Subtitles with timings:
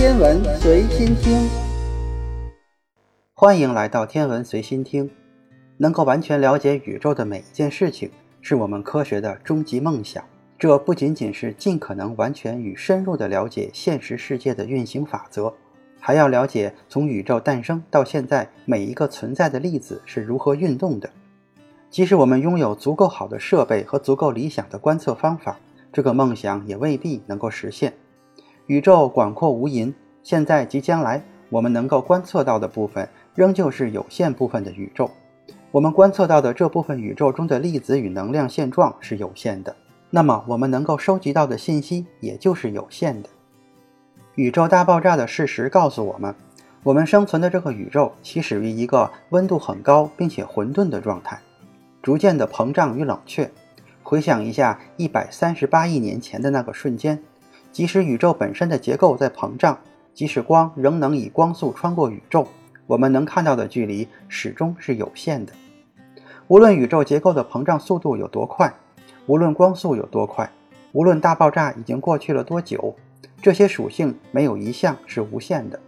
[0.00, 1.46] 天文随心听，
[3.34, 5.10] 欢迎来到天文随心听。
[5.76, 8.10] 能够完全了解宇宙的每一件事情，
[8.40, 10.24] 是我们科学的终极梦想。
[10.58, 15.52] 这不仅仅是尽可能完全与深入地了解现实世界的运行法则，
[15.98, 21.10] 还要了解从宇宙诞生到现在每一个存在的粒子是如何运动的。
[21.90, 25.58] 即使我们拥有足够好的设备和足够理想的观测方法，
[25.92, 27.92] 这个梦想也未必能够实现。
[28.66, 29.92] 宇宙广阔无垠，
[30.22, 35.10] 现在及将来，我们能够观测到的部分仍旧是有限部分的宇宙。
[35.72, 39.74] 我们观测到的这部分宇宙中的粒子与能量现状是有限的，
[40.10, 43.28] 那么我们能够收集到的信息也就是有限的。
[44.36, 46.34] 宇宙大爆炸的事实告诉我们，
[46.82, 51.40] 我们生存的这个宇宙起始于一个温度很高并且混沌的状态，
[52.02, 53.50] 逐渐的膨胀与冷却。
[54.02, 57.22] 回想一下一百三十八亿年前的那个瞬间。
[57.72, 59.78] 即使宇宙本身的结构在膨胀，
[60.12, 62.46] 即使光仍能以光速穿过宇宙，
[62.86, 65.52] 我们能看到的距离始终是有限的。
[66.48, 68.74] 无论宇宙结构的膨胀速度有多快，
[69.26, 70.50] 无论光速有多快，
[70.92, 72.94] 无论大爆炸已经过去了多久，
[73.40, 75.78] 这些属性没有一项是无限的。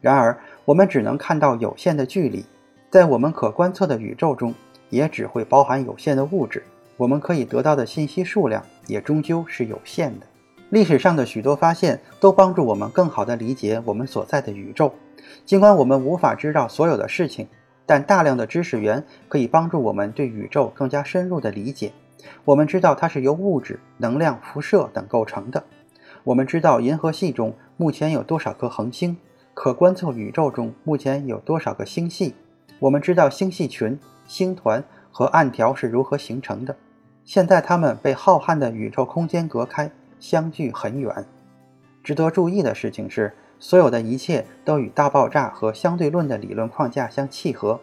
[0.00, 2.44] 然而，我们只能看到有限的距离，
[2.88, 4.54] 在我们可观测的宇宙中，
[4.90, 6.62] 也只会包含有限的物质。
[6.96, 10.26] 我们可以得到的信息数量也终究是有限的。
[10.72, 14.94] 历史上的许多发现都帮助我们更好地理解我们所在的宇宙。
[15.44, 17.46] 尽管我们无法知道所有的事情，
[17.84, 21.92] 但大量的知识源可以帮助我们对宇宙更加深入的理解。
[22.46, 25.62] 我们知道它是由物质、能量、辐射等构成的。
[26.24, 29.18] 我们知道银河系中目前有多少颗恒星，
[29.52, 32.34] 可观测宇宙中目前有多少个星系。
[32.78, 36.74] 我们知道星系群、星团和暗条是如何形成的。
[37.26, 39.90] 现在它们被浩瀚的宇宙空间隔开。
[40.22, 41.12] 相距很远。
[42.04, 47.80] 值得注意的事情是，所有的一切都与大爆炸和相对论的理论框架相契合。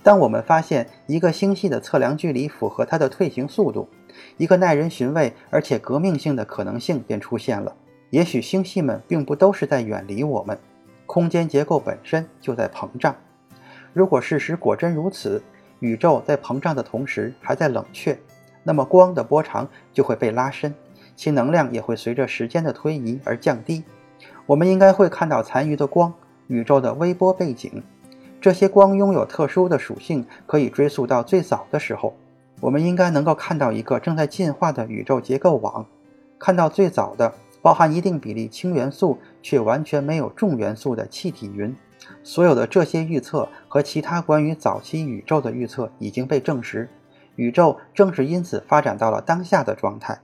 [0.00, 3.88] 当我们发现一个星系的测量距离符合它的退行速度，
[4.36, 7.74] 一个耐人寻味而且革命性的可能性便出现了。
[8.10, 10.56] 也许星系们并不都是在远离我们，
[11.06, 13.16] 空间结构本身就在膨胀。
[13.92, 15.42] 如果事实果真如此，
[15.80, 18.16] 宇宙在膨胀的同时还在冷却，
[18.62, 20.72] 那么光的波长就会被拉伸。
[21.20, 23.84] 其能量也会随着时间的推移而降低。
[24.46, 26.14] 我们应该会看到残余的光，
[26.46, 27.82] 宇宙的微波背景。
[28.40, 32.14] 这些光拥有特殊的属性，可以追溯到最早的时候。
[32.58, 35.84] 我们应该能够看到一个正在进化的宇宙结构网，
[36.38, 41.76] 看到最早的包含一定比例氢元素却完全没有重元素的气体云。
[42.24, 46.88] 所有的这些预测和其他关于早期宇宙的预测已经被证实。
[47.36, 50.18] 宇宙正是因此发展到了当下的状态。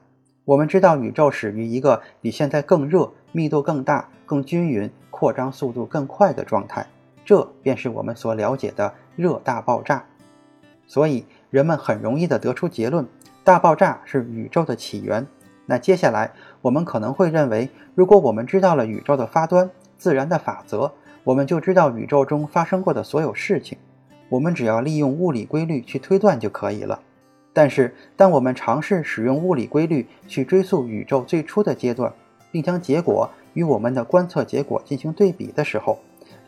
[0.46, 6.86] 我们知道宇宙始于一个比现在更热、密度更大、更均匀、扩张速度更快的状态，
[7.24, 10.04] 这便是我们所了解的热大爆炸。
[10.86, 13.04] 所以人们很容易地得出结论：
[13.42, 15.26] 大爆炸是宇宙的起源。
[15.66, 16.30] 那接下来
[16.62, 19.68] 我们可能会认为，如果我们知道了宇宙的发端、
[19.98, 20.92] 自然的法则，
[21.24, 23.76] 我们就知道宇宙中发生过的所有事情。
[24.28, 27.00] 我们只要利用物理规律去推断就可以了。
[27.58, 32.12] 但是，当我们尝试使用物理规律去追溯宇宙最初的阶段，
[32.52, 35.98] 并将结果与我们的观测结果进行对比的时候，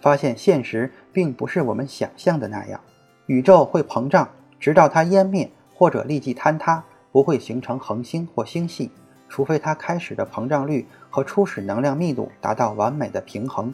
[0.03, 2.79] 发现现实并不是我们想象的那样。
[3.25, 4.29] 宇宙会膨胀，
[4.61, 8.91] 直到它湮灭或者立即坍塌，不会形成恒星或星系，
[9.31, 13.73] 除非它开始的膨胀率和初始能量密度达到完美的平衡。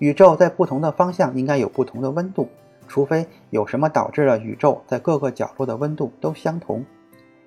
[0.00, 2.50] 宇宙在不同的方向应该有不同的温度。
[2.88, 6.84] 除非有什么导致了宇宙在各个角落的温度都相同，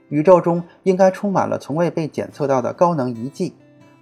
[0.10, 3.54] 宇宙中应该充满了从未被检测到的高能遗迹，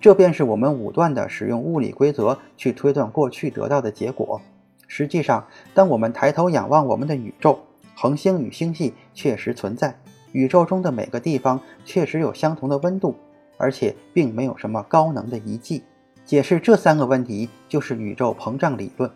[0.01, 4.39] 这便是我们武断地使用物理规则去推断过去得到的结果。
[4.87, 7.59] 实际上，当我们抬头仰望我们的宇宙，
[7.95, 9.95] 恒星与星系确实存在，
[10.31, 13.15] 宇宙中的每个地方确实有相同的温度，
[13.57, 15.83] 而且并没有什么高能的遗迹。
[16.25, 19.09] 解释这三个问题就是宇宙膨胀理论。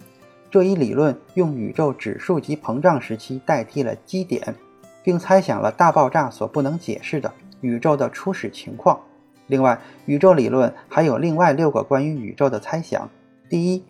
[0.54, 4.54] 这一理论用宇宙指数级膨胀时期代替了基点，
[5.02, 9.00] 并猜想了大爆炸所不能解释的宇宙的初始情况。
[9.48, 13.10] 另外，宇宙理论还有另外六个关于宇宙的猜想：
[13.50, 13.84] 第一，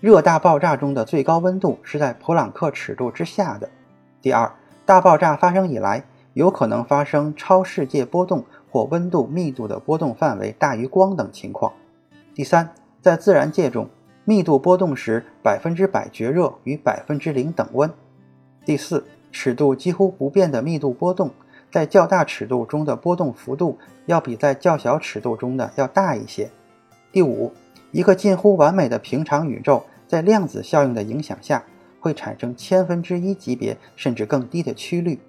[0.00, 3.68] 热大爆炸中的最高温度是在普朗克尺度之下的；
[4.22, 4.50] 第二，
[4.86, 6.02] 大爆炸发生以来，
[6.32, 11.74] 有可能发生超世界波动或温度密度的波动范围大于光等情况；
[12.34, 12.70] 第三，
[13.02, 13.90] 在自然界中。
[14.28, 17.88] 密度波动时，百分之百绝热与百分之零等温。
[18.64, 21.30] 第四，尺度几乎不变的密度波动，
[21.70, 26.50] 在较大尺度中的波动幅度要比在较小尺度中的要大一些。
[27.12, 27.52] 第五，
[27.92, 31.62] 一个近乎完美的平常宇宙，在量子效应的影响下，
[32.00, 35.20] 会产生千分之一级别甚至更低的曲率。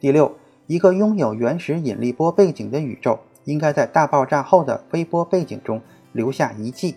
[0.00, 0.34] 第六，
[0.66, 5.80] 一个拥有原始引力波背景的宇宙，应该在大爆炸后的微波背景中
[6.10, 6.96] 留下遗迹。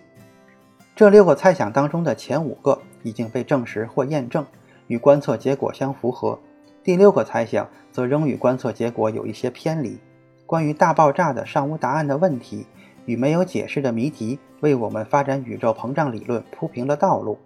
[0.95, 4.45] 这六个猜想当中的前五个已经被证实或验证，
[4.87, 6.39] 与观测结果相符合。
[6.81, 9.99] 第六个猜想则仍与观测结果有一些偏离。
[10.45, 12.65] 关于大爆炸的尚无答案的问题。
[13.05, 17.37] 与没有解释的谜题为我们发展宇宙膨胀理论铺平了道路。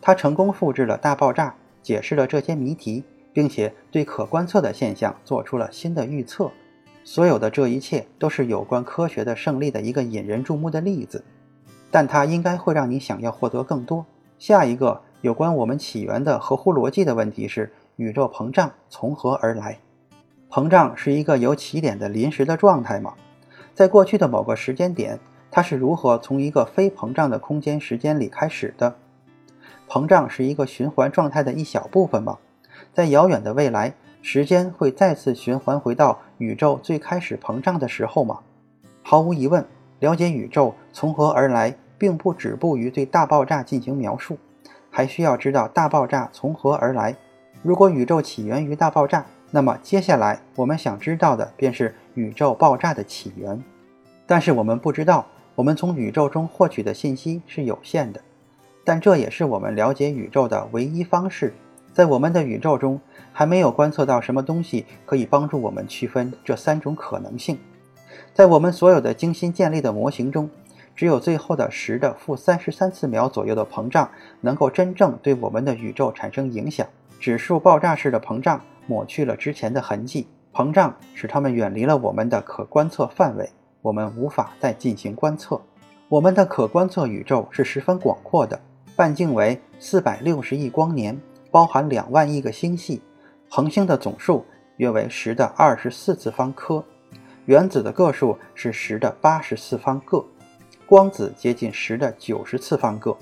[0.00, 6.50] 它成功复制了大爆炸，解释了这些谜题，并且对可观测的现象做出了新的预测。
[7.02, 11.22] 所有的这一切都是有关科学的胜利的一个引人注目的例子，
[11.94, 14.04] 但它应该会让你想要获得更多。
[14.36, 19.78] 下一个有关我们起源的合乎逻辑的问题是：宇宙膨胀从何而来？
[20.50, 23.14] 膨胀是一个有起点的临时的状态吗？
[23.76, 25.20] 在过去的某个时间点，
[25.52, 28.96] 它是如何从一个非膨胀的空间时间里开始的？
[29.88, 32.38] 膨胀是一个循环状态的一小部分吗？
[32.92, 38.40] 在遥远的未来，时间会再次循环回到宇宙最开始膨胀的时候吗？
[39.04, 39.64] 毫无疑问，
[40.00, 44.38] 了解宇宙从何而来，并不止步于对大爆炸进行描述，
[44.90, 47.16] 还需要知道大爆炸从何而来。
[47.62, 53.62] 如果宇宙起源于大爆炸，那么接下来我们想知道的便是宇宙爆炸的起源，
[54.26, 58.20] 但是我们不知道，我们从宇宙中获取的信息是有限的，
[58.84, 61.54] 但这也是我们了解宇宙的唯一方式。
[61.92, 63.00] 在我们的宇宙中，
[63.32, 67.56] 还没有观测到什么东西可以帮助我们区分这三种可能性。
[68.34, 70.50] 在我们所有的精心建立的模型中，
[70.94, 74.10] 只有最后的十的负三十三次秒左右的膨胀
[74.40, 76.86] 能够真正对我们的宇宙产生影响。
[77.18, 78.60] 指数爆炸式的膨胀。
[78.86, 83.48] 抹去了之前的痕迹，膨胀使它们远离了我们的可观测范围，
[83.80, 85.58] 我们无法再进行观测。
[86.10, 88.60] 我们的可观测宇宙是十分广阔的，
[88.94, 91.18] 半径为四百六十亿光年，
[91.50, 93.00] 包含两万亿个星系，
[93.48, 94.44] 恒星的总数
[94.76, 96.84] 约为十的二十四次方颗，
[97.46, 100.22] 原子的个数是十的八十次方个，
[100.94, 103.18] 光子接近十的九十次方个，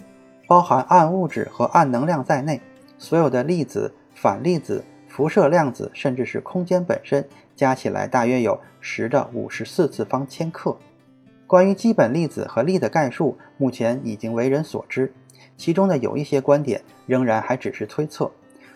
[0.46, 2.60] 包含暗物质和暗能量在内，
[2.98, 4.84] 所有的粒子、反粒子。
[5.08, 7.26] 辐射量子甚至是空间本身，
[7.56, 10.76] 加起来大约有十的五十四次方千克。
[11.46, 15.10] 关于基本粒子和力的概述，目前已经为人所知，
[15.56, 18.30] 其中的有一些观点仍然还只是推测。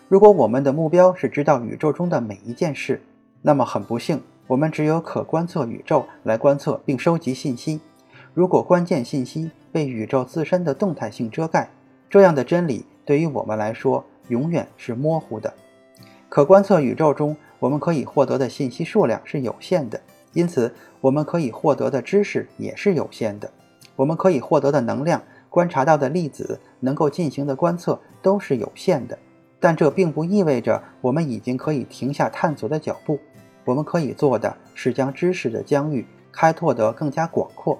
[0.07, 2.99] 如果我们的目标是知道宇宙中的每一件事，
[3.43, 7.79] 那么很不幸，我们只有可观测宇宙来观测并收集信息。
[8.37, 11.67] 如果关键信息被宇宙自身的动态性遮盖，
[12.07, 15.51] 这样的真理对于我们来说永远是模糊的。
[16.29, 19.99] 可观测宇宙中，我们可以获得的信息数量是有限的，
[20.33, 23.49] 因此我们可以获得的知识也是有限的。
[23.95, 25.19] 我们可以获得的能量、
[25.49, 29.17] 观察到的粒子、能够进行的观测都是有限的。
[29.59, 33.17] 但这并不意味着我们已经可以停下探索的脚步。
[33.65, 37.79] 我们可以做的是将知识的疆域开拓得更加广阔。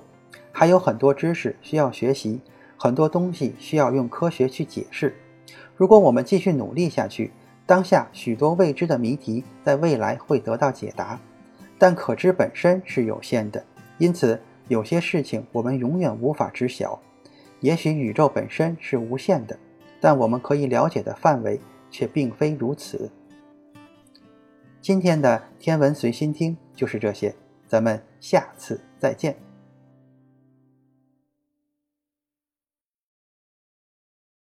[0.59, 2.41] 还有很多知识需要学习，
[2.77, 5.15] 很多东西需要用科学去解释。
[5.75, 7.29] 如果我们继续努力下去，
[7.67, 11.19] 当下许多未知的谜题在未来会得到解答，
[11.77, 13.63] 但可知本身是有限的，
[13.99, 16.99] 因此有些事情我们永远无法知晓。
[17.59, 19.55] 也许宇宙本身是无限的，
[20.01, 21.61] 但我们可以了解的范围
[21.91, 23.11] 却并非如此。
[24.81, 27.35] 今天的天文随心听就是这些，
[27.67, 29.46] 咱们下次再见。